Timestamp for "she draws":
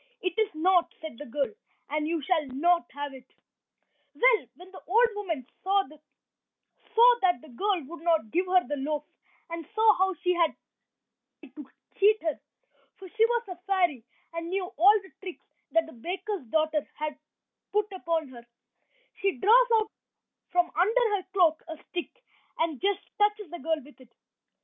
19.19-19.67